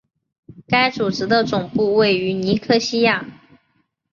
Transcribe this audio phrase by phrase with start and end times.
[0.67, 3.23] 该组织的总部位于尼科西亚。